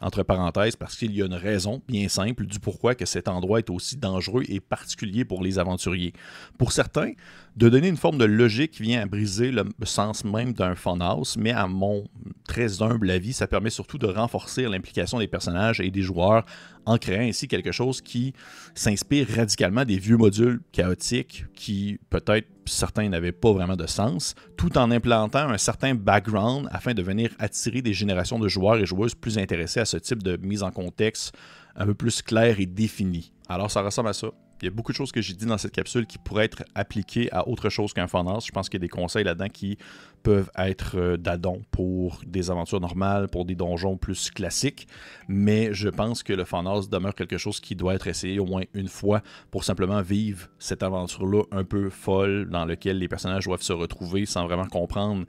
entre 0.02 0.24
parenthèses 0.24 0.76
parce 0.76 0.96
qu'il 0.96 1.16
y 1.16 1.22
a 1.22 1.26
une 1.26 1.34
raison 1.34 1.82
bien 1.88 2.08
simple 2.10 2.46
du 2.46 2.60
pourquoi 2.60 2.96
que 2.96 3.06
cet 3.06 3.28
endroit 3.28 3.60
est 3.60 3.70
aussi 3.70 3.98
dangereux 3.98 4.44
et 4.48 4.60
particulier 4.60 5.26
pour 5.26 5.44
les 5.44 5.60
aventuriers. 5.60 6.14
Pour 6.58 6.72
certains, 6.72 7.12
de 7.56 7.70
donner 7.70 7.88
une 7.88 7.98
forme 7.98 8.18
de 8.18 8.26
logique 8.26 8.82
vient 8.82 9.02
à 9.02 9.06
briser 9.06 9.52
le 9.52 9.64
sens 9.84 10.26
même 10.26 10.54
d'un 10.54 10.76
funhouse, 10.76 11.38
mais 11.38 11.52
à 11.52 11.68
mon 11.68 12.04
très 12.48 12.82
humble 12.82 13.12
avis, 13.12 13.34
ça 13.34 13.48
permet 13.48 13.70
surtout 13.70 14.00
de 14.00 14.08
renforcer 14.08 14.64
l'implication 14.64 15.20
des 15.20 15.28
personnages 15.28 15.80
et 15.80 15.92
des 15.92 16.02
joueurs 16.02 16.46
en 16.86 16.98
créant 16.98 17.22
ainsi 17.22 17.48
quelque 17.48 17.72
chose 17.72 18.02
qui 18.02 18.34
s'inspire 18.74 19.28
radicalement 19.36 19.86
des 19.86 19.98
vieux 19.98 20.18
modules 20.18 20.62
chaotiques 20.72 21.46
qui 21.56 22.00
peut-être 22.10 22.48
certains 22.66 23.08
n'avaient 23.08 23.32
pas 23.32 23.54
vraiment 23.54 23.76
de 23.76 23.88
sens, 23.88 24.34
tout 24.58 24.78
en 24.78 24.90
implantant 24.90 25.50
un 25.50 25.58
certain 25.58 25.94
background 25.94 26.68
afin 26.72 26.94
de 26.94 27.04
venir 27.04 27.30
attirer 27.38 27.82
des 27.82 27.94
générations 27.94 28.40
de 28.40 28.48
joueurs 28.48 28.78
et 28.78 28.86
joueuses 28.86 29.16
plus 29.16 29.38
intéressés 29.38 29.80
à 29.80 29.86
ce 29.86 29.98
type 29.98 30.24
de 30.24 30.38
mise 30.38 30.64
en 30.64 30.72
contexte 30.72 31.36
un 31.76 31.86
peu 31.86 31.94
plus 31.94 32.22
clair 32.22 32.60
et 32.60 32.66
défini. 32.66 33.32
Alors 33.48 33.70
ça 33.70 33.82
ressemble 33.82 34.10
à 34.10 34.14
ça. 34.14 34.28
Il 34.64 34.68
y 34.68 34.70
a 34.70 34.72
beaucoup 34.72 34.94
de 34.94 34.98
choses 34.98 35.12
que 35.12 35.20
j'ai 35.20 35.34
dit 35.34 35.46
dans 35.46 35.58
cette 35.58 35.74
capsule 35.74 36.06
qui 36.06 36.18
pourraient 36.18 36.46
être 36.46 36.64
appliquées 36.74 37.30
à 37.34 37.50
autre 37.50 37.68
chose 37.68 37.92
qu'un 37.92 38.08
funhouse. 38.08 38.46
Je 38.46 38.52
pense 38.54 38.70
qu'il 38.70 38.80
y 38.80 38.82
a 38.82 38.86
des 38.86 38.88
conseils 38.88 39.26
là-dedans 39.26 39.50
qui 39.50 39.78
peuvent 40.24 40.50
être 40.58 40.98
euh, 40.98 41.18
d'adon 41.18 41.64
pour 41.70 42.22
des 42.26 42.50
aventures 42.50 42.80
normales, 42.80 43.28
pour 43.28 43.44
des 43.44 43.56
donjons 43.56 43.98
plus 43.98 44.32
classiques. 44.32 44.88
Mais 45.28 45.74
je 45.74 45.90
pense 45.90 46.24
que 46.24 46.32
le 46.32 46.46
funhouse 46.46 46.90
demeure 46.90 47.14
quelque 47.14 47.38
chose 47.38 47.60
qui 47.60 47.76
doit 47.76 47.94
être 47.94 48.08
essayé 48.08 48.40
au 48.40 48.46
moins 48.46 48.64
une 48.74 48.88
fois 48.88 49.22
pour 49.52 49.66
simplement 49.66 50.02
vivre 50.02 50.48
cette 50.60 50.82
aventure-là 50.82 51.44
un 51.52 51.66
peu 51.66 51.90
folle 51.90 52.48
dans 52.50 52.64
laquelle 52.64 53.00
les 53.00 53.10
personnages 53.10 53.44
doivent 53.44 53.64
se 53.64 53.74
retrouver 53.74 54.26
sans 54.26 54.46
vraiment 54.46 54.68
comprendre 54.68 55.26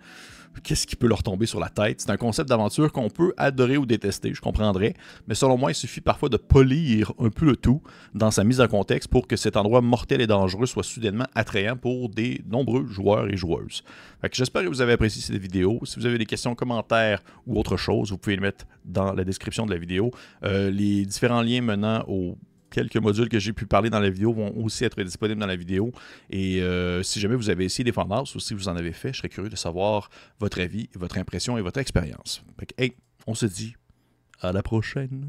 qu'est-ce 0.62 0.86
qui 0.86 0.96
peut 0.96 1.06
leur 1.06 1.22
tomber 1.22 1.46
sur 1.46 1.60
la 1.60 1.68
tête. 1.68 2.00
C'est 2.00 2.10
un 2.10 2.16
concept 2.16 2.48
d'aventure 2.48 2.92
qu'on 2.92 3.10
peut 3.10 3.32
adorer 3.36 3.76
ou 3.76 3.86
détester, 3.86 4.32
je 4.34 4.40
comprendrais, 4.40 4.94
mais 5.26 5.34
selon 5.34 5.56
moi, 5.58 5.70
il 5.70 5.74
suffit 5.74 6.00
parfois 6.00 6.28
de 6.28 6.36
polir 6.36 7.12
un 7.18 7.30
peu 7.30 7.46
le 7.46 7.56
tout 7.56 7.82
dans 8.14 8.30
sa 8.30 8.44
mise 8.44 8.60
en 8.60 8.68
contexte 8.68 9.08
pour 9.08 9.26
que 9.26 9.36
cet 9.36 9.56
endroit 9.56 9.80
mortel 9.80 10.20
et 10.20 10.26
dangereux 10.26 10.66
soit 10.66 10.82
soudainement 10.82 11.26
attrayant 11.34 11.76
pour 11.76 12.08
des 12.08 12.42
nombreux 12.48 12.86
joueurs 12.86 13.28
et 13.28 13.36
joueuses. 13.36 13.82
J'espère 14.32 14.62
que 14.62 14.68
vous 14.68 14.80
avez 14.80 14.94
apprécié 14.94 15.20
cette 15.20 15.36
vidéo. 15.36 15.80
Si 15.84 15.98
vous 15.98 16.06
avez 16.06 16.18
des 16.18 16.26
questions, 16.26 16.54
commentaires 16.54 17.22
ou 17.46 17.58
autre 17.58 17.76
chose, 17.76 18.10
vous 18.10 18.18
pouvez 18.18 18.36
les 18.36 18.42
mettre 18.42 18.64
dans 18.84 19.12
la 19.12 19.24
description 19.24 19.66
de 19.66 19.72
la 19.72 19.78
vidéo. 19.78 20.10
Euh, 20.44 20.70
les 20.70 21.04
différents 21.04 21.42
liens 21.42 21.60
menant 21.60 22.04
au 22.08 22.36
quelques 22.74 22.96
modules 22.96 23.28
que 23.28 23.38
j'ai 23.38 23.52
pu 23.52 23.66
parler 23.66 23.88
dans 23.88 24.00
la 24.00 24.10
vidéo 24.10 24.32
vont 24.32 24.52
aussi 24.56 24.84
être 24.84 25.00
disponibles 25.00 25.40
dans 25.40 25.46
la 25.46 25.54
vidéo. 25.54 25.92
Et 26.28 26.60
euh, 26.60 27.04
si 27.04 27.20
jamais 27.20 27.36
vous 27.36 27.48
avez 27.48 27.64
essayé 27.64 27.84
des 27.84 27.92
Fandas 27.92 28.32
ou 28.34 28.40
si 28.40 28.52
vous 28.52 28.68
en 28.68 28.74
avez 28.76 28.92
fait, 28.92 29.12
je 29.12 29.18
serais 29.18 29.28
curieux 29.28 29.48
de 29.48 29.56
savoir 29.56 30.10
votre 30.40 30.60
avis, 30.60 30.88
votre 30.94 31.18
impression 31.18 31.56
et 31.56 31.62
votre 31.62 31.78
expérience. 31.78 32.42
Hey, 32.76 32.94
on 33.28 33.34
se 33.34 33.46
dit 33.46 33.76
à 34.40 34.50
la 34.50 34.62
prochaine. 34.62 35.28